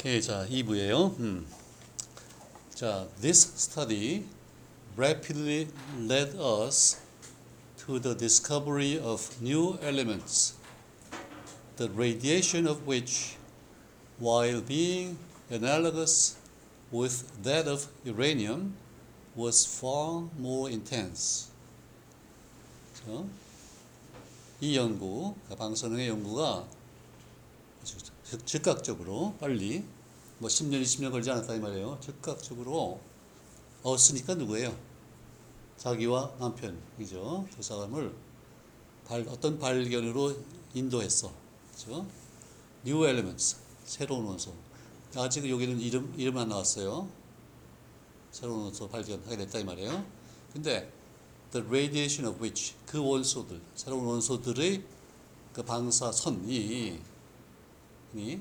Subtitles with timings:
[0.00, 1.18] 오케이, 자, 2부예요.
[1.18, 1.46] 음.
[2.74, 4.24] 자, this study
[4.96, 5.68] rapidly
[5.98, 7.00] led us
[7.78, 10.54] to the discovery of new elements,
[11.76, 13.36] the radiation of which,
[14.18, 15.18] while being
[15.50, 16.36] analogous
[16.90, 18.74] with that of uranium,
[19.34, 21.48] was far more intense.
[22.94, 23.24] 자,
[24.60, 26.66] 이 연구, 방사능의 연구가
[28.31, 29.83] 즉- 즉각적으로 빨리
[30.37, 31.97] 뭐 10년, 20년 걸리지 않았다 이 말이에요.
[31.99, 33.01] 즉각적으로
[33.83, 34.73] 얻으니까 누구예요?
[35.75, 37.47] 자기와 남편이죠.
[37.53, 38.15] 두 사람을
[39.05, 40.33] 발, 어떤 발견으로
[40.73, 41.29] 인도했어.
[41.73, 42.05] 그죠?
[42.85, 44.53] New elements, 새로운 원소.
[45.17, 47.09] 아직 여기는 이름, 이름 안 나왔어요.
[48.31, 50.05] 새로운 원소 발견하게 됐다 이 말이에요.
[50.53, 50.89] 근데
[51.51, 54.85] the radiation of which 그 원소들, 새로운 원소들의
[55.51, 57.10] 그 방사선이
[58.15, 58.39] 이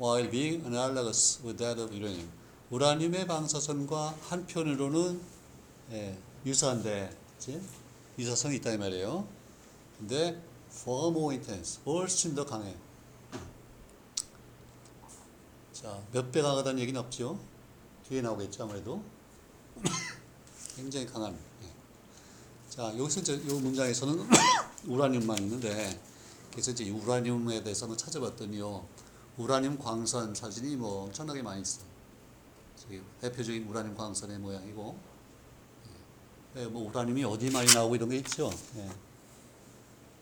[0.00, 2.30] while being analogous with that of uranium.
[2.70, 5.20] 우라늄의 방사선과 한편으로는
[5.92, 7.60] 예, 유사한데, 그치?
[8.18, 9.26] 유사성이 있다 이 말이에요.
[9.98, 12.74] 근데 far more intense, 훨씬 더 강해.
[15.72, 17.38] 자, 몇 배 강하다는 얘기는 없죠.
[18.08, 19.02] 뒤에 나오겠죠, 아무래도.
[20.76, 21.32] 굉장히 강한.
[21.62, 21.68] 예.
[22.68, 24.28] 자, 여기서 이제 이 문장에서는
[24.88, 26.00] 우라늄만 있는데,
[26.50, 28.84] 그래서 이제 이 우라늄에 대해서 한번 찾아봤더니요,
[29.38, 31.82] 우라늄 광선 사진이 뭐 엄청나게 많이 있어.
[33.20, 34.98] 대표적인 우라늄 광선의 모양이고,
[36.56, 38.50] 예, 뭐 우라늄이 어디 많이 나오고 이런 게 있죠.
[38.76, 38.90] 예.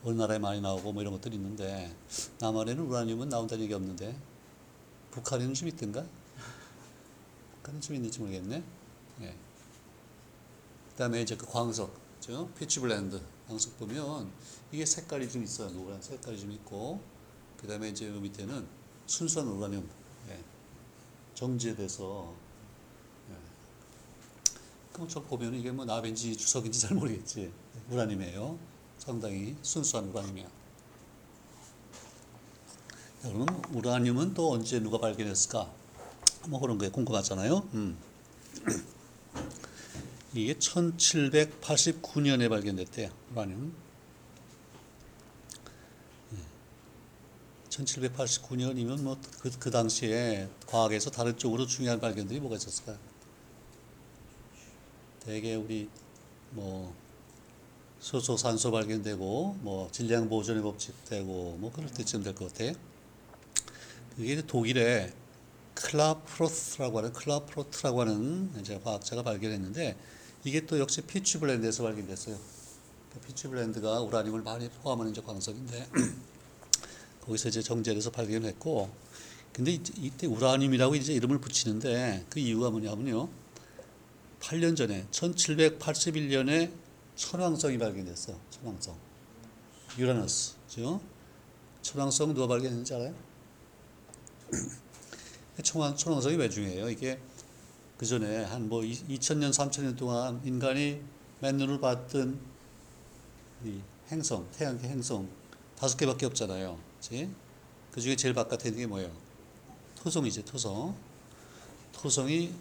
[0.03, 1.95] 어느 나라에 많이 나오고 뭐 이런 것들이 있는데,
[2.39, 4.15] 남한에는 우라늄은 나온다는 얘기 없는데,
[5.09, 6.05] 북한에는 좀 있던가?
[7.55, 8.63] 북한은 좀 있는지 모르겠네.
[9.21, 9.35] 예.
[10.91, 14.31] 그다음에 이제 그 광석, 저 피치블렌드 광석 보면
[14.71, 15.71] 이게 색깔이 좀 있어요.
[15.71, 17.01] 노란 색깔이 좀 있고,
[17.57, 18.76] 그다음에 이제 그 밑에는
[19.07, 19.89] 순수한 우라늄,
[20.29, 20.37] 예.
[21.33, 22.33] 정제돼서.
[23.31, 23.35] 예.
[24.91, 27.51] 그럼 저 보면 이게 뭐 납인지 주석인지 잘 모르겠지.
[27.89, 28.59] 우라늄이에요.
[28.97, 30.45] 상당히 순수한 우라늄이야.
[33.23, 35.71] 자, 그러면 우라늄은 또 언제 누가 발견했을까?
[36.49, 37.67] 뭐 그런 게 궁금하잖아요.
[37.73, 37.97] 음.
[40.35, 43.09] 이게 1789년에 발견됐대요.
[43.31, 43.86] 우라늄.
[47.85, 52.97] 1789년이면 뭐그 그 당시에 과학에서 다른 쪽으로 중요한 발견들이 뭐가 있었을까요?
[55.19, 55.89] 대개 우리
[56.51, 56.93] 뭐
[57.99, 62.73] 수소 산소 발견되고 뭐 질량 보존의 법칙 되고 뭐 그럴 때쯤 될 것 같아요.
[64.15, 65.13] 그게 독일의
[65.75, 69.95] 클라프로트라고 하는 클라프로트라고 하는 이제 과학자가 발견했는데
[70.43, 72.37] 이게 또 역시 피치블렌드에서 발견됐어요.
[73.13, 75.89] 그 피치블렌드가 우라늄을 많이 포함하는 이제 광석인데
[77.27, 78.89] 거기서 이제 정제돼서 발견했고
[79.53, 83.29] 근데 이- 이때 우라늄이라고 이제 이름을 붙이는데 그 이유가 뭐냐면요.
[84.39, 86.71] 8년 전에 1781년에
[87.15, 88.33] 천왕성이 발견됐어.
[88.51, 88.95] 천왕성.
[89.97, 91.01] 유라너스죠.
[91.81, 93.13] 천왕성 누가 발견했는지 알아요?
[95.63, 96.89] 천왕, 천왕성이 왜 중요해요?
[96.89, 97.19] 이게
[97.97, 101.01] 그 전에 한 뭐 2000년, 3000년 동안 인간이
[101.41, 102.39] 맨눈으로 봤던
[103.65, 105.27] 이 행성, 태양계 행성
[105.75, 106.77] 다섯 개밖에 없잖아요.
[106.99, 107.29] 그치?
[107.91, 109.11] 그 중에 제일 바깥에 있는 게 뭐예요?
[109.95, 110.95] 토성이죠, 토성.
[111.93, 112.53] 토성이,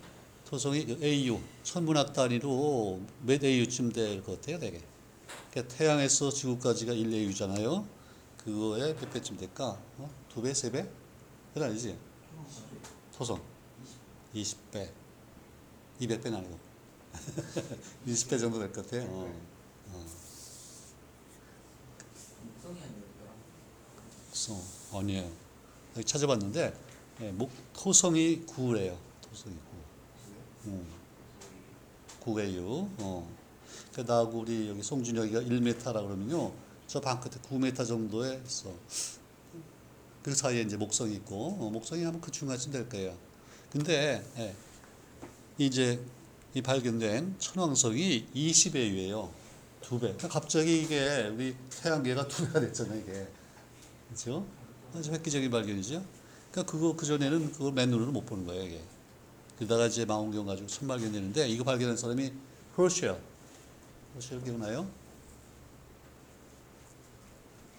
[0.48, 4.82] 토성이 그 AU, 천문학 단위로 몇 AU쯤 될 것 같아요, 되게.
[5.50, 7.86] 그러니까 태양에서 지구까지가 1 AU잖아요.
[8.38, 9.78] 그거에 몇 배쯤 될까?
[9.98, 10.10] 어?
[10.32, 10.88] 두 배, 세 배?
[11.52, 11.98] 그건 아니지?
[13.16, 13.40] 토성.
[14.34, 14.90] 20배.
[16.00, 16.58] 200배는 아니고.
[18.06, 19.04] 20배 정도 될 것 같아요.
[19.08, 19.34] 어.
[19.88, 20.06] 어.
[22.44, 23.32] 목성이 아니었더라.
[24.46, 24.62] 토성.
[24.92, 25.28] 아니에요.
[26.04, 26.74] 찾아봤는데,
[27.22, 28.96] 예, 목, 토성이 9래요.
[29.22, 29.56] 토성이
[30.64, 30.70] 9.
[30.70, 30.86] 음.
[32.20, 32.88] 9예요.
[32.98, 33.28] 어.
[33.92, 34.02] 그
[34.32, 36.52] 우리 여기 송준혁이가 1m라 그러면요.
[36.86, 38.72] 저 방 끝에 9m 정도에 있어.
[40.22, 43.16] 그 사이에 이제 목성이 있고, 어, 목성이 아마 그 중간쯤 될 거예요.
[43.70, 44.54] 근데, 예,
[45.58, 46.00] 이제
[46.54, 49.30] 이 발견된 천왕성이 20AU예요.
[49.80, 50.08] 두 배.
[50.08, 53.26] 그러니까 갑자기 이게 우리 태양계가 두 배가 됐잖아요, 이게.
[54.08, 54.46] 그렇죠?
[54.94, 56.04] 아주 획기적인 발견이죠.
[56.50, 58.82] 그러니까 그거 그 전에는 그걸 맨눈으로 못 보는 거예요, 이게.
[59.56, 62.32] 그러다가 이제 망원경 가지고 처음 발견되는데 이거 발견한 사람이
[62.76, 63.18] 허쉘.
[64.14, 64.88] 허쉘 기억나요?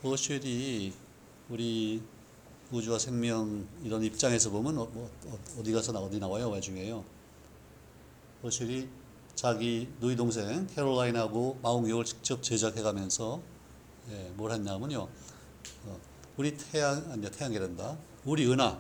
[0.04, 0.94] 허쉘이
[1.50, 2.02] 우리
[2.72, 7.04] 우주와 생명 이런 입장에서 보면 어, 뭐, 어, 어디 가서 나 어디 나와요 와중에요.
[8.44, 8.90] 허쉘이
[9.36, 13.42] 자기 누이 동생 캐롤라인하고 망원경을 직접 제작해가면서
[14.10, 15.08] 예, 뭘 했냐면요.
[15.86, 16.00] 어,
[16.38, 17.98] 우리 태양 아니 태양계란다.
[18.26, 18.80] 우리 은하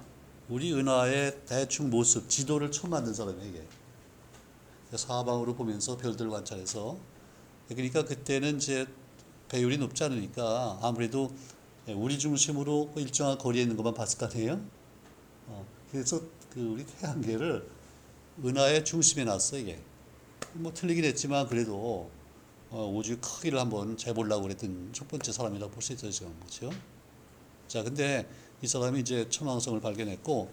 [0.50, 3.68] 우리 은하의 대충 모습, 지도를 처음 만든 사람이에요, 이게.
[4.95, 6.98] 사방으로 보면서 별들 관찰해서.
[7.68, 8.88] 그러니까 그때는 이제
[9.50, 11.36] 배율이 높지 않으니까 아무래도
[11.88, 14.62] 우리 중심으로 일정한 거리에 있는 것만 봤을 거 아니에요?
[15.48, 16.21] 어, 그래서
[16.54, 17.68] 그 우리 태양계를
[18.45, 19.81] 은하의 중심에 놨어, 이게.
[20.54, 22.09] 뭐 틀리긴 했지만 그래도
[22.69, 26.33] 어, 우주 크기를 한번 재보려고 그랬던 첫 번째 사람이라고 볼 수 있죠, 지금.
[26.39, 26.69] 그렇죠?
[27.67, 28.27] 자, 근데
[28.61, 30.49] 이 사람이 이제 천왕성을 발견했고,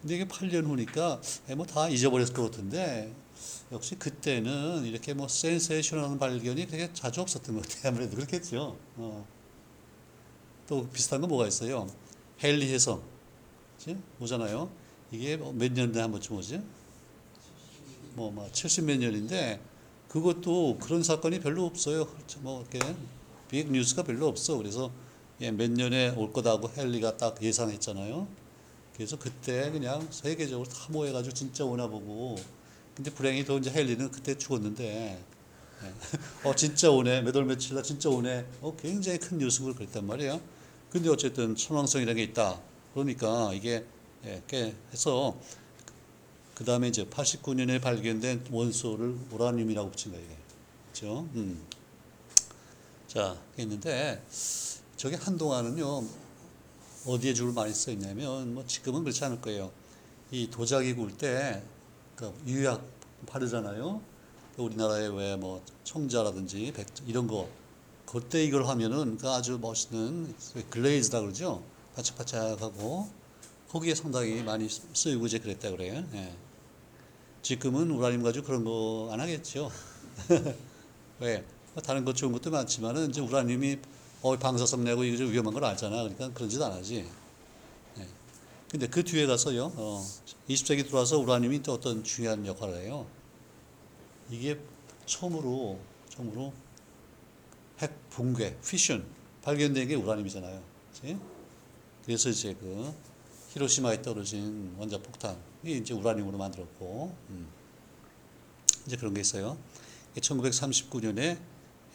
[0.00, 1.20] 근데 이게 8년 후니까
[1.56, 3.14] 뭐 다 잊어버렸을 것 같은데,
[3.70, 7.92] 역시 그때는 이렇게 뭐 센세이션한 발견이 되게 자주 없었던 것 같아요.
[7.92, 8.76] 아무래도 그렇겠죠.
[8.96, 9.26] 어.
[10.68, 11.86] 또 비슷한 거 뭐가 있어요?
[12.42, 13.02] 헨리 해성.
[13.78, 13.96] 그치?
[14.20, 14.70] 오잖아요.
[15.10, 16.60] 이게 뭐몇 년대 한 번쯤 오지?
[18.14, 19.60] 뭐 막 70 몇 년인데,
[20.08, 22.06] 그것도 그런 사건이 별로 없어요.
[22.40, 22.94] 뭐 이렇게
[23.50, 24.56] 빅 뉴스가 별로 없어.
[24.58, 24.92] 그래서 예,
[25.50, 28.28] 몇 년에 올 거다고 헨리가 딱 예상했잖아요.
[28.94, 32.36] 그래서 그때 그냥 세계적으로 다 모여가지고 진짜 오나 보고.
[32.94, 35.18] 근데 불행히 또 이제 헨리는 그때 죽었는데, 예.
[36.48, 37.22] 어 진짜 오네.
[37.22, 38.46] 몇월 며칠 날 진짜 오네.
[38.60, 40.40] 어 굉장히 큰 뉴스를 그랬단 말이에요.
[40.90, 42.60] 근데 어쨌든 천왕성이라는 게 있다.
[42.92, 43.84] 그러니까 이게
[44.24, 45.36] 예, 꽤 해서
[46.54, 50.26] 그 다음에 이제 89년에 발견된 원소를 우라늄이라고 붙인 거예요.
[50.92, 51.28] 그렇죠?
[51.34, 51.60] 음.
[53.08, 54.22] 자, 있는데
[55.02, 56.04] 저게 한동안은요
[57.08, 59.72] 어디에 줄을 많이 써 있냐면 뭐 지금은 그렇지 않을 거예요.
[60.30, 61.60] 이 도자기 굴 때
[62.14, 62.80] 그 유약
[63.26, 64.00] 바르잖아요.
[64.58, 67.48] 우리나라에 왜 뭐 청자라든지 백 이런 거
[68.06, 70.36] 그때 이걸 하면은 그 아주 멋있는
[70.70, 71.64] 글레이즈다 그러죠.
[71.96, 73.08] 바짝바짝하고
[73.70, 76.04] 거기에 상당히 많이 쓰이고 이제 그랬다 그래요.
[76.14, 76.32] 예.
[77.42, 79.68] 지금은 우라늄 가지고 그런 거 안 하겠죠.
[81.18, 81.44] 왜?
[81.74, 83.78] 뭐 다른 것 좋은 것도 많지만은 이제 우라늄이
[84.22, 85.96] 어 방사성 내고 이거 좀 위험한 걸 알잖아.
[85.96, 87.04] 그러니까 그런 짓 안 하지.
[87.98, 88.06] 예.
[88.70, 89.72] 근데 그 뒤에 가서요.
[89.74, 90.06] 어,
[90.48, 93.06] 20세기 들어와서 우라늄이 또 어떤 중요한 역할을 해요.
[94.30, 94.58] 이게
[95.06, 95.78] 처음으로
[96.08, 96.52] 처음으로
[97.80, 99.04] 핵 붕괴, fission
[99.42, 100.62] 발견된 게 우라늄이잖아요.
[100.92, 101.18] 그치?
[102.04, 102.94] 그래서 이제 그
[103.50, 107.48] 히로시마에 떨어진 원자 폭탄이 이제 우라늄으로 만들었고, 음.
[108.86, 109.58] 이제 그런 게 있어요.
[110.16, 111.38] 1939년에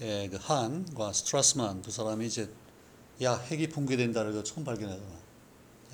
[0.01, 2.51] 예, 그 한과 스트라스만 두 사람이 이제
[3.23, 5.17] 야 핵이 붕괴된다를 그 처음 발견하잖아.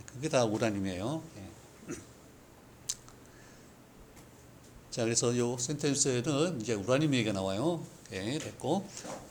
[0.07, 1.23] 그게 다 우라늄이에요.
[1.37, 1.53] 예.
[4.91, 7.83] 자, 그래서 요 센텐스에는 이제 우라늄 얘기가 나와요.
[8.05, 8.87] 오케이, 됐고.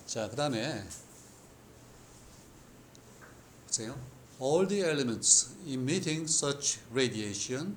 [0.06, 0.84] 자, 그 다음에,
[3.66, 3.96] 보세요.
[4.40, 7.76] All the elements emitting such radiation.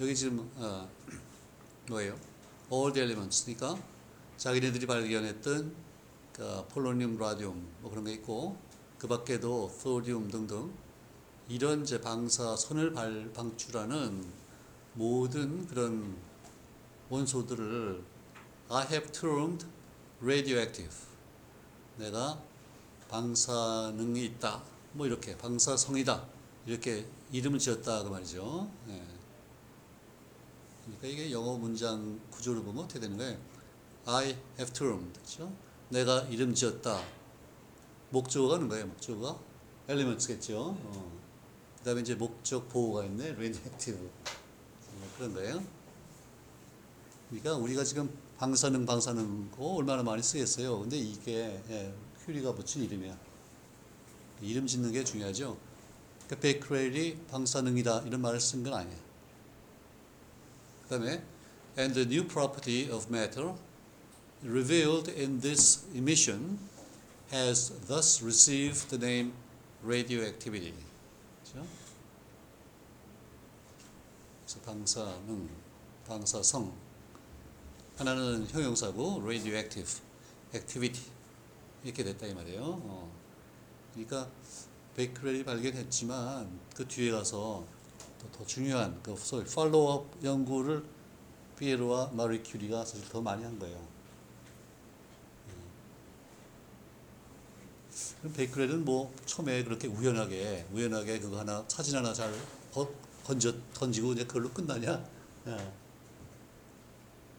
[0.00, 0.90] 여기 지금, 어,
[1.88, 2.18] 뭐예요?
[2.72, 3.44] All the elements.
[3.44, 3.80] 그러니까
[4.40, 5.74] 자기네들이 발견했던
[6.32, 8.56] 그 폴로늄, 라디움 뭐 그런 게 있고,
[8.98, 10.72] 그 밖에도 소디움 등등
[11.46, 14.24] 이런 이제 방사선을 발, 방출하는
[14.94, 16.16] 모든 그런
[17.10, 18.02] 원소들을
[18.70, 19.66] I have termed
[20.22, 20.96] radioactive.
[21.98, 22.42] 내가
[23.10, 24.62] 방사능이 있다.
[24.94, 26.26] 뭐 이렇게 방사성이다.
[26.64, 28.70] 이렇게 이름을 지었다 그 말이죠.
[28.88, 29.02] 예.
[30.86, 33.49] 그러니까 이게 영어 문장 구조를 보면 어떻게 되는 거예요?
[34.06, 35.12] I have termed.
[35.20, 35.52] 그렇죠?
[35.88, 37.02] 내가 이름 지었다.
[38.10, 38.86] 목적어가 하는 거예요.
[38.86, 39.38] 목적어가
[39.88, 40.76] elements겠죠.
[40.78, 41.20] 어.
[41.78, 43.30] 그다음에 이제 목적 보호가 있네.
[43.30, 44.00] radioactive.
[44.00, 45.62] 뭐 그런 거예요.
[47.28, 50.80] 그러니까 우리가 지금 방사능 방사능 거 얼마나 많이 쓰겠어요.
[50.80, 53.16] 근데 이게 예, 큐리가 붙인 이름이야.
[54.42, 55.56] 이름 짓는 게 중요하죠.
[56.26, 58.98] 그러니까 베이크렐이 방사능이다 이런 말을 쓴 건 아니에요.
[60.84, 61.22] 그다음에
[61.78, 63.54] and the new property of matter
[64.42, 66.58] revealed in this emission
[67.30, 69.32] has thus received the name
[69.82, 70.74] radioactivity.
[71.44, 71.66] 그렇죠?
[74.44, 75.48] 그래서 방사능,
[76.06, 76.72] 방사성
[77.96, 80.00] 하나는 형용사고 radioactive,
[80.54, 81.04] activity
[81.84, 82.62] 이렇게 됐다 이 말이에요.
[82.62, 83.12] 어.
[83.92, 84.30] 그러니까
[84.96, 87.64] 베이크렐이 발견했지만 그 뒤에 가서
[88.20, 90.84] 또더 중요한 그 소위 팔로우업 연구를
[91.58, 93.76] 피에로와 마리 큐리가 사실 더 많이 한 거예요.
[95.46, 95.62] 그럼
[98.22, 102.32] 베이크렐은 뭐 처음에 그렇게 우연하게 우연하게 그거 하나 사진 하나 잘
[103.24, 105.04] 건져 던지고 이제 그걸로 끝나냐?
[105.46, 105.72] 예.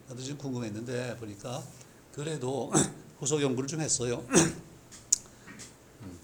[0.08, 1.64] 나도 좀 궁금했는데 보니까
[2.12, 2.72] 그래도
[3.20, 4.26] 후속 연구를 좀 했어요.
[6.02, 6.20] 음.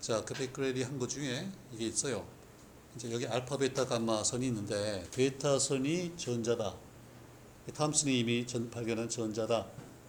[0.00, 2.26] 자, 그 베이크렐이 한 것 중에 이게 있어요.
[2.96, 6.74] 이제 여기 알파, 베타, 감마 선이 있는데 베타 선이 전자다.
[7.74, 9.66] 탐슨이 이미 전, 발견한 전자다.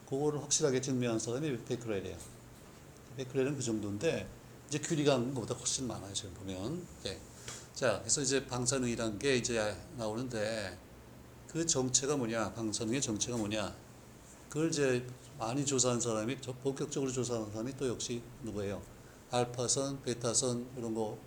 [0.09, 2.32] 그거를 확실하게 증명한 사람이 베이크렐이에요.
[3.17, 4.27] 베이크렐은 그 정도인데
[4.67, 6.13] 이제 큐리가 한 것보다 훨씬 많아요.
[6.13, 6.86] 지금 보면.
[7.03, 7.20] 네.
[7.74, 10.77] 자, 그래서 이제 방사능이란 게 이제 나오는데
[11.48, 12.53] 그 정체가 뭐냐?
[12.53, 13.75] 방사능의 정체가 뭐냐?
[14.50, 15.05] 그걸 이제
[15.38, 18.82] 많이 조사한 사람이 저 본격적으로 조사한 사람이 또 역시 누구예요?
[19.32, 21.17] 알파선, 베타선 이런 거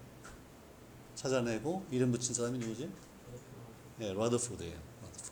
[1.16, 2.90] 찾아내고 이름 붙인 사람이 누구지?
[4.00, 4.78] 예, 라더포드예요.
[5.02, 5.30] 라더포드.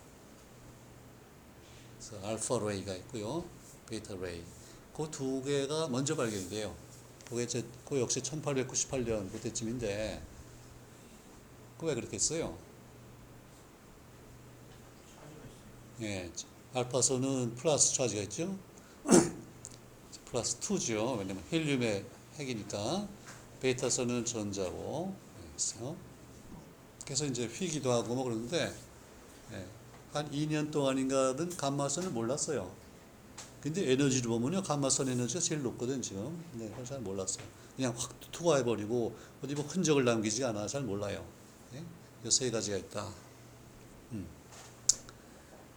[1.99, 3.45] 그래서 alpha ray가 있고요,
[3.87, 4.43] beta ray.
[4.95, 6.73] 그 두 개가 먼저 발견이 돼요.
[7.29, 10.21] 그게 이제 그 역시 1898년 그때쯤인데
[11.77, 12.57] 그 왜 그렇게 했어요?
[16.01, 16.31] 예,
[16.73, 18.57] 알파선은 플러스 차지가 있죠.
[20.25, 21.17] 플러스 2죠.
[21.17, 23.07] 왜냐면 헬륨의 핵이니까.
[23.61, 25.15] 베타선은 전자고.
[25.41, 25.95] 예, 있어요.
[27.05, 28.73] 그래서 이제 휘기도 하고 뭐 그러는데
[29.53, 29.65] 예,
[30.11, 32.84] 한 2년 동안인가는 감마선을 몰랐어요.
[33.65, 36.39] 근데 에너지를 보면요, 감마선 에너지가 제일 높거든 지금.
[36.53, 37.43] 그걸 잘 몰랐어요.
[37.75, 41.25] 그냥 확 투과해버리고 어디 뭐 흔적을 남기지 않아 잘 몰라요.
[41.73, 41.83] 예?
[42.23, 43.11] 이 세 가지가 있다.
[44.11, 44.27] 음.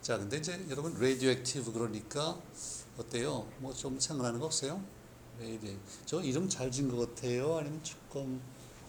[0.03, 2.39] 자, 근데 이제 여러분 radioactive 그러니까
[2.99, 3.51] 어때요?
[3.61, 4.85] 뭐 좀 생각나는 거 없어요?
[5.41, 5.73] 레디오.
[6.05, 7.57] 저 이름 잘 지은 것 같아요?
[7.57, 8.39] 아니면 조금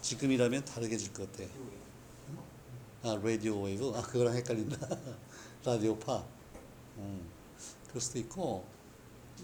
[0.02, 1.48] 지금이라면 다르게 지을 것 같아요?
[3.04, 3.94] 아, radio wave?
[3.96, 4.78] 아, 그거랑 헷갈린다.
[5.64, 6.26] 라디오파.
[6.98, 7.30] 음,
[7.88, 8.79] 그럴 수도 있고, 여-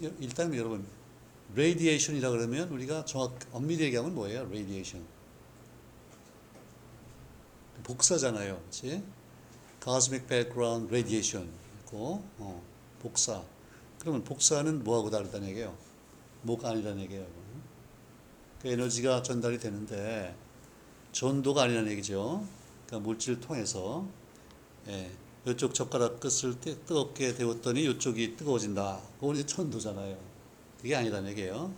[0.00, 0.86] 일단 여러분,
[1.54, 4.44] radiation이라 그러면 우리가 정확, 엄밀히 얘기하면 뭐예요?
[4.50, 5.04] radiation.
[7.84, 8.60] 복사잖아요.
[8.64, 9.02] 그치?
[9.82, 11.48] cosmic background radiation
[11.80, 12.62] 있고, 어,
[13.00, 13.42] 복사.
[14.00, 15.76] 그러면 복사는 뭐하고 다르다는 얘기예요?
[16.42, 17.26] 뭐가 아니라는 얘기예요.
[18.60, 20.34] 그 에너지가 전달이 되는데,
[21.12, 22.46] 전도가 아니라는 얘기죠.
[22.86, 24.06] 그러니까 물질을 통해서
[24.88, 25.10] 예,
[25.46, 29.00] 이쪽 젓가락 끝을 뜨- 뜨겁게 데웠더니 이쪽이 뜨거워진다.
[29.20, 30.18] 그건 이제 천도잖아요.
[30.78, 31.72] 그게 아니라는 얘기예요.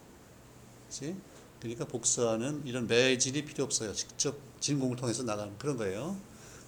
[0.89, 1.17] 그렇지?
[1.61, 3.93] 그러니까 복사는 이런 매질이 필요 없어요.
[3.93, 6.17] 직접 진공을 통해서 나가는 그런 거예요.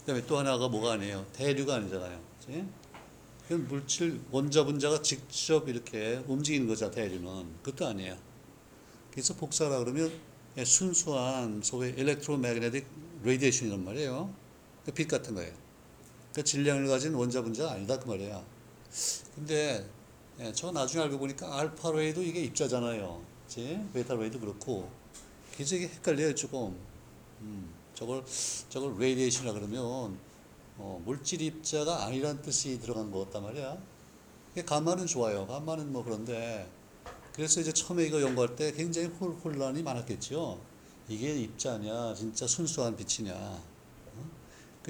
[0.00, 1.26] 그 다음에 또 하나가 뭐가 아니에요.
[1.33, 2.21] 대류가 아니잖아요.
[2.45, 2.66] 그렇지?
[3.49, 6.90] 그건 물질 원자 분자가 직접 이렇게 움직이는 거죠.
[6.90, 8.16] 대류는 그것도 아니에요.
[9.11, 10.12] 그래서 복사라 그러면
[10.59, 12.87] 예, 순수한 소위 electromagnetic
[13.23, 14.33] radiation이란 말이에요.
[14.85, 15.52] 그 빛 같은 거예요.
[16.34, 18.42] 그 질량을 가진 원자 분자가 아니다 그 말이야.
[19.34, 19.87] 근데
[20.40, 23.20] 예, 저 나중에 알고 보니까 alpha ray도 이게 입자잖아요.
[23.46, 23.80] 그치?
[23.92, 24.88] beta ray도 그렇고.
[25.54, 26.76] 그래서 헷갈려요 조금.
[27.40, 28.25] 음, 저걸
[28.68, 30.18] 저걸 radiation이라 그러면
[30.78, 33.76] 어, 물질 입자가 아니란 뜻이 들어간 것 같단 말이야.
[34.66, 35.46] 감마는 좋아요.
[35.46, 36.68] 감마는 뭐 그런데
[37.34, 40.60] 그래서 이제 처음에 이거 연구할 때 굉장히 혼- 혼란이 많았겠죠.
[41.08, 43.34] 이게 입자냐, 진짜 순수한 빛이냐.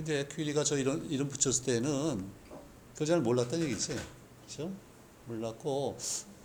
[0.00, 0.04] 어?
[0.04, 2.26] 근데 퀴리가 저 이런 이름 붙였을 때는
[2.92, 3.96] 그걸 잘 몰랐다는 얘기지.
[4.46, 4.72] 그렇죠?
[5.26, 5.96] 몰랐고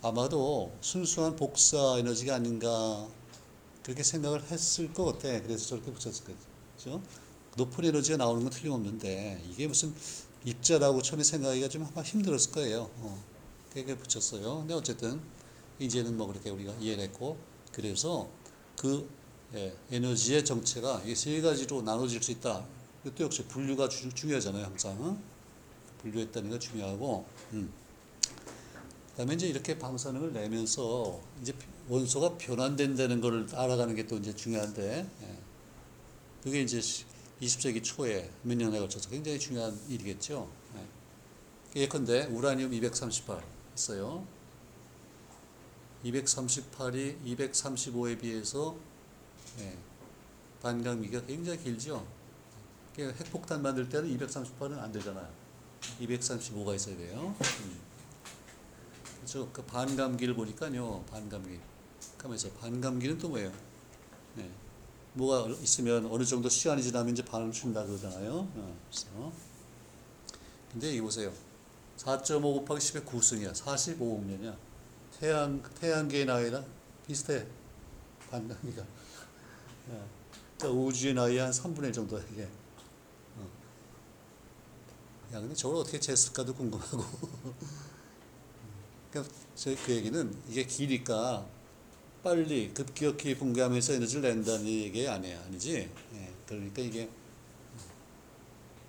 [0.02, 3.08] 아마도 순수한 복사 에너지가 아닌가
[3.82, 5.40] 그렇게 생각을 했을 것 같아.
[5.42, 6.38] 그래서 저렇게 붙였을 거죠.
[6.76, 7.02] 그렇죠?
[7.56, 9.94] 높은 에너지가 나오는 건 틀림없는데 이게 무슨
[10.44, 12.90] 입자라고 처음에 생각하기가 좀 아마 힘들었을 거예요.
[12.98, 13.24] 어.
[13.72, 14.58] 그게 붙였어요.
[14.60, 15.20] 근데 어쨌든
[15.78, 17.36] 이제는 뭐 그렇게 우리가 이해를 했고
[17.72, 18.28] 그래서
[18.76, 19.08] 그
[19.54, 22.66] 예, 에너지의 정체가 이 세 가지로 나눠질 수 있다.
[23.06, 24.92] 이것도 역시 분류가 주- 중요하잖아요, 항상.
[25.00, 25.16] 어?
[26.02, 27.24] 분류했다는 게 중요하고.
[27.52, 27.72] 음.
[29.10, 31.54] 그다음에 이제 이렇게 방사능을 내면서 이제
[31.88, 35.38] 원소가 변환된다는 걸 알아가는 게 또 이제 중요한데, 예.
[36.42, 36.80] 그게 이제
[37.40, 40.50] 20세기 초에 몇 년에 걸쳐서 굉장히 중요한 일이겠죠.
[41.76, 41.82] 예.
[41.82, 43.42] 예컨대 우라늄 238
[43.76, 44.26] 있어요.
[46.04, 48.76] 238이 235에 비해서
[49.60, 49.76] 예,
[50.62, 52.06] 반감기가 굉장히 길죠.
[52.96, 55.28] 그 핵폭탄 만들 때는 238은 안 되잖아요.
[56.00, 57.36] 235가 있어야 돼요.
[57.38, 57.80] 음.
[59.20, 61.60] 그래서 그 반감기를 보니까요, 반감기.
[62.16, 63.52] 가면서 반감기는 또 뭐예요?
[64.34, 64.50] 네.
[65.12, 68.32] 뭐가 있으면 어느 정도 시간이 지나면 이제 반을 준다 그러잖아요.
[68.32, 69.32] 어, 그래서.
[70.72, 71.30] 근데 이 보세요.
[71.98, 73.52] 4.5 곱하기 10의 9승이야.
[73.52, 74.56] 45억 년이야.
[75.18, 76.64] 태양, 태양계의 나이랑
[77.06, 77.46] 비슷해.
[78.30, 78.82] 반감기가.
[79.90, 80.00] 예.
[80.58, 82.48] 그러니까 우주의 나이 한 3분의 1 정도야, 이게.
[85.30, 85.36] 어.
[85.36, 87.04] 야, 근데 저걸 어떻게 쟀을까도 궁금하고.
[89.10, 89.34] 그러니까
[89.84, 91.46] 그 얘기는 이게 기니까
[92.22, 95.40] 빨리 급격히 붕괴하면서 에너지를 낸다는 얘기 아니에요.
[95.46, 95.90] 아니지?
[96.14, 96.34] 예.
[96.46, 97.08] 그러니까 이게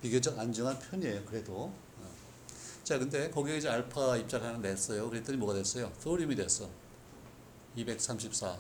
[0.02, 1.24] 비교적 안정한 편이에요.
[1.26, 1.54] 그래도.
[1.54, 2.12] 어.
[2.84, 5.10] 자, 근데 거기에 이제 알파 입자를 하나 냈어요.
[5.10, 5.92] 그랬더니 뭐가 됐어요?
[6.00, 6.70] 소림이 됐어.
[7.76, 8.58] 234.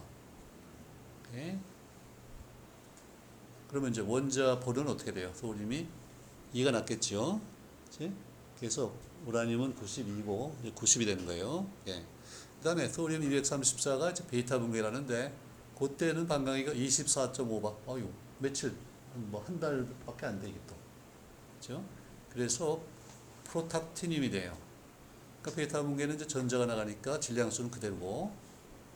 [1.33, 1.59] 예?
[3.67, 5.31] 그러면 이제 원자 볼은 어떻게 돼요?
[5.35, 5.87] 소림이
[6.53, 7.41] 2가 낫겠죠.
[7.97, 8.11] 그치?
[8.59, 8.93] 그래서
[9.25, 11.67] 우라늄은 92고 이제 90이 되는 거예요.
[11.87, 12.03] 예.
[12.57, 15.33] 그다음에 소듐 234가 이제 베타 분괴라는데
[15.77, 17.75] 그때는 반감기가 24.5바.
[17.87, 18.07] 어유
[18.39, 18.73] 며칠
[19.13, 20.75] 뭐 한 달밖에 안 되겠죠.
[21.59, 21.83] 그렇죠?
[22.31, 22.81] 그래서
[23.45, 24.55] 프로탁티늄이 돼요.
[25.41, 28.31] 그러니까 베타 분계는 이제 전자가 나가니까 질량수는 그대로고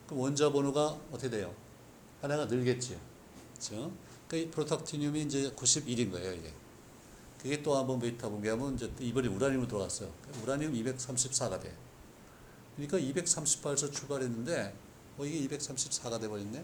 [0.08, 1.54] 그럼 원자 번호가 어떻게 돼요?
[2.22, 3.00] 하나가 늘겠죠.
[3.54, 3.92] 그렇죠?
[4.28, 6.54] 그러니까 이 프로탁티늄이 이제 91인 거예요, 이게.
[7.42, 10.12] 그게 또 한번 베타 분계하면 이제 이번에 우라늄으로 들어갔어요.
[10.44, 11.76] 우라늄 234가 돼.
[12.76, 14.74] 그러니까 238에서 출발했는데
[15.18, 16.64] 어 이게 234가 돼 버렸네.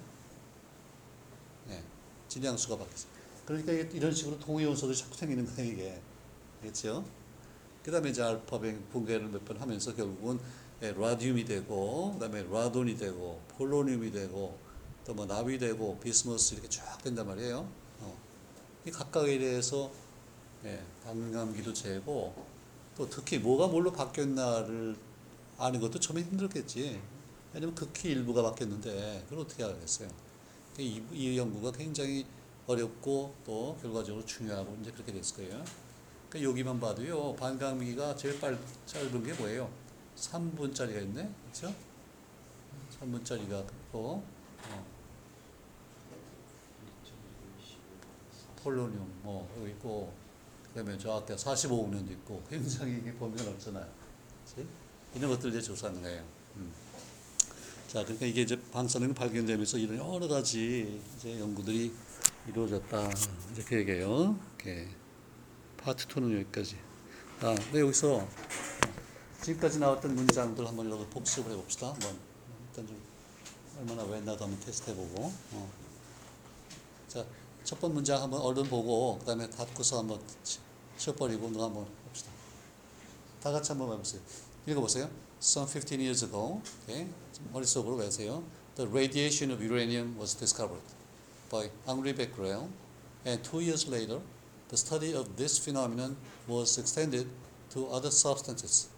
[1.68, 1.84] 네.
[2.28, 3.12] 질량수가 바뀌었어요.
[3.46, 6.02] 그러니까 이런 식으로 요소들이 자꾸 생기는 거예요, 이게.
[6.62, 7.04] 그렇죠?
[7.84, 10.40] 그 다음에 이제 알파 분계를 몇 번 하면서 결국은
[10.84, 14.58] 예, 라듐이 되고 그 다음에 라돈이 되고 폴로늄이 되고
[15.06, 17.68] 또뭐 납이 되고 비스머스 이렇게 쫙 된단 말이에요.
[18.02, 18.18] 어.
[18.86, 19.92] 이 각각에 대해서
[20.66, 22.34] 예, 반감 기도 재고
[22.98, 24.96] 또 특히 뭐가 뭘로 바뀌었나를
[25.58, 27.00] 아는 것도 처음에 힘들겠지.
[27.54, 30.10] 왜냐면 극히 일부가 바뀌었는데 그걸 어떻게 알겠어요?
[30.80, 32.26] 이, 이 연구가 굉장히
[32.68, 35.64] 어렵고 또 결과적으로 중요하고 이제 그렇게 됐을 거예요.
[36.30, 39.72] 그러니까 여기만 봐도요 반감기가 제일 빨, 짧은 게 뭐예요?
[40.16, 41.74] 3분짜리가 있네, 그렇죠?
[43.00, 44.24] 3분짜리가 있고
[44.70, 44.86] 어,
[48.62, 50.12] 폴로늄 뭐 여기 있고
[50.78, 53.88] 그다음에 저 앞에 45분년도 있고 굉장히 범위가 넓잖아요.
[54.46, 54.68] 그치?
[55.16, 56.24] 이런 것들 이제 조사하는 거예요.
[56.58, 56.72] 음.
[57.88, 61.92] 자, 그러니까 이게 이제 방사능이 발견되면서 이런 여러 가지 이제 연구들이
[62.48, 63.10] 이루어졌다.
[63.56, 64.38] 이렇게 얘기해요.
[64.56, 64.88] 이렇게.
[65.78, 66.78] 파트 2는 여기까지.
[67.42, 68.28] 아, 근데 여기서
[69.42, 71.88] 지금까지 나왔던 문장들 한번 여기 복습을 해봅시다.
[71.94, 72.20] 한번
[72.70, 73.02] 일단 좀
[73.80, 75.34] 얼마나 외나도 한번 테스트 해보고.
[75.54, 75.72] 어.
[77.08, 77.26] 자,
[77.64, 80.22] 첫 번째 문장 한번 얼른 보고 그다음에 닫고서 한번
[80.97, 82.31] 치- 치워버리고 누가 한번 봅시다.
[83.43, 84.21] 다 같이 한번 해보세요.
[84.67, 85.11] 읽어보세요.
[85.41, 88.45] Some 15 years ago, okay, 좀 머릿속으로 외세요.
[88.77, 90.83] The radiation of uranium was discovered
[91.51, 92.69] by Henri Becquerel,
[93.27, 94.21] and two years later,
[94.69, 97.27] the study of this phenomenon was extended
[97.71, 98.89] to other substances,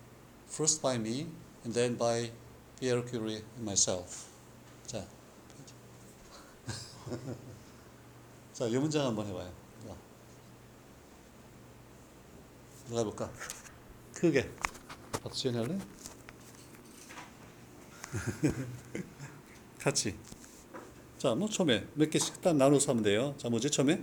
[0.46, 1.26] first by me,
[1.64, 2.30] and then by
[2.78, 4.26] Pierre Curie and myself.
[4.86, 5.02] 자,
[8.52, 9.50] 자, 이 문장 한번 해봐요.
[12.89, 13.31] 누가 해볼까?
[14.15, 14.49] 크게.
[15.21, 15.77] 박수현 할래?
[19.77, 20.15] 같이.
[21.19, 23.35] 자, 뭐 처음에 몇 개씩 딱 나눠서 하면 돼요.
[23.37, 24.01] 자, 뭐지 처음에?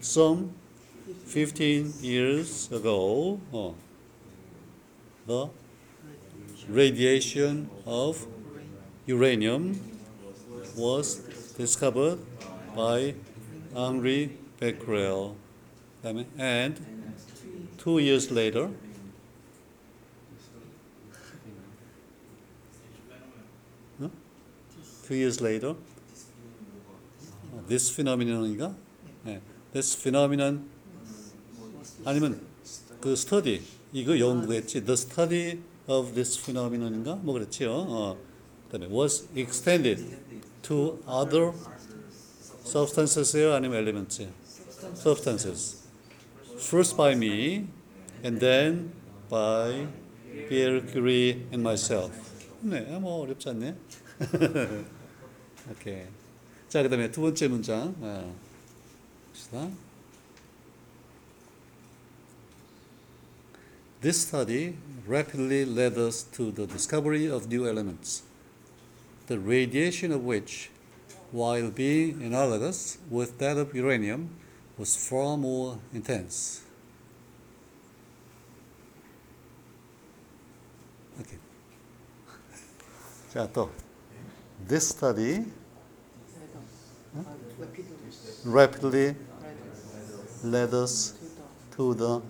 [0.00, 0.52] Some
[1.26, 3.76] 15 years ago, 어,
[5.26, 5.50] the
[6.68, 8.26] radiation of
[9.06, 9.78] uranium
[10.74, 11.22] was
[11.56, 12.18] discovered
[12.74, 13.14] by
[13.74, 15.36] Henri Becquerel.
[16.38, 16.93] and
[17.83, 18.69] two years later,
[23.99, 24.11] 어?
[25.07, 25.75] two years later,
[27.51, 28.75] 어, this phenomenon인가?
[29.23, 29.41] 네.
[29.73, 30.69] This phenomenon
[32.05, 32.39] 아니면
[33.01, 33.61] 그 study
[33.93, 34.85] 이거 연구했지.
[34.85, 37.15] The study of this phenomenon인가?
[37.15, 37.71] 뭐 그랬지요.
[37.71, 38.17] 어.
[38.71, 40.17] 그다음에 was extended
[40.61, 41.53] to other
[42.63, 44.27] substances요 아니면 elements?
[44.95, 45.82] substances.
[46.63, 47.67] First by me
[48.23, 48.91] and then
[49.29, 49.87] by
[50.49, 52.11] Pierre Curie and myself.
[52.61, 53.75] 네, 뭐 어렵지 않네.
[55.71, 56.03] 오케이.
[56.67, 57.95] 자, 그다음에 두 번째 문장.
[57.99, 58.35] 어.
[59.31, 59.69] 봅시다.
[64.01, 64.75] This study
[65.07, 68.23] rapidly led us to the discovery of new elements,
[69.27, 70.69] the radiation of which,
[71.31, 74.29] while being analogous with that of uranium,
[74.76, 76.62] was far more intense.
[81.20, 81.38] Okay.
[83.32, 83.70] 자, 또.
[84.66, 85.44] This study
[88.44, 89.14] rapidly
[90.42, 91.14] led us
[91.76, 92.22] to the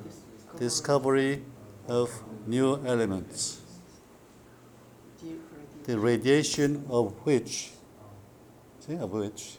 [0.58, 1.42] discovery
[1.88, 2.10] of
[2.46, 3.60] new elements,
[5.84, 7.72] the radiation of which,
[8.80, 9.58] see, of which,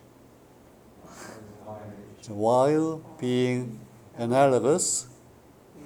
[2.29, 3.79] while being
[4.17, 5.07] analogous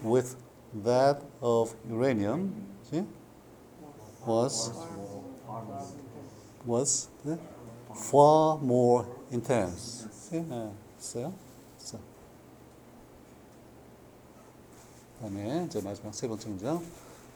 [0.03, 0.37] with
[0.83, 2.53] that of uranium,
[2.91, 3.05] see,
[4.27, 4.73] was
[6.65, 7.37] was eh,
[7.95, 10.07] far more intense.
[10.11, 11.33] See, 예, 있어요?
[11.79, 11.99] 있어.
[15.21, 16.83] 다음에 이제 마지막 세 번째 문장.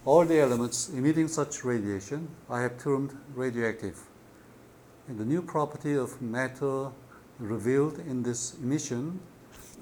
[0.07, 4.01] All the elements emitting such radiation I have termed radioactive.
[5.09, 6.91] And the new property of matter
[7.40, 9.20] revealed in this emission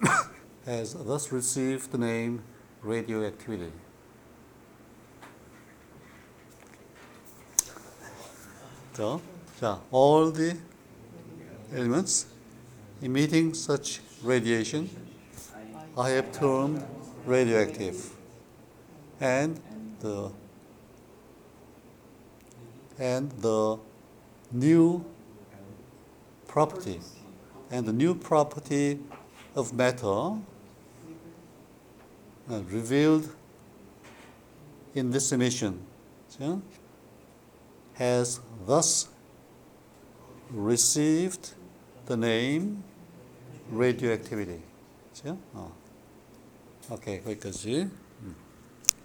[0.66, 2.44] has thus received the name
[2.82, 3.72] radioactivity.
[8.94, 9.22] So,
[9.60, 10.58] 자, all the
[11.74, 12.26] elements
[13.02, 14.90] emitting such radiation
[15.98, 16.84] I have termed
[17.26, 18.12] radioactive
[19.20, 19.60] and
[20.00, 20.32] the
[22.98, 23.78] and the
[24.52, 25.04] new
[26.48, 27.00] property
[27.71, 28.99] and the new property
[29.55, 30.07] of matter
[32.49, 33.35] uh, revealed
[34.95, 35.81] in this emission
[36.31, 36.61] 그죠?
[37.95, 39.09] has thus
[40.53, 41.55] received
[42.07, 42.83] the name
[43.71, 44.63] radioactivity.
[45.13, 45.39] 그죠?
[45.55, 45.73] 어.
[46.91, 47.91] 오케이, 거기까지.